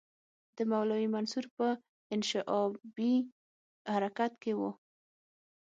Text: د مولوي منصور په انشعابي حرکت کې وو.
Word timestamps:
د 0.55 0.57
مولوي 0.71 1.07
منصور 1.15 1.45
په 1.55 1.67
انشعابي 2.13 3.13
حرکت 3.93 4.31
کې 4.41 4.51
وو. 4.59 4.71